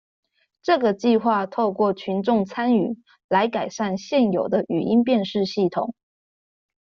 [0.63, 5.93] 這個計畫透過群眾參與，來改善現有的語音辨識系統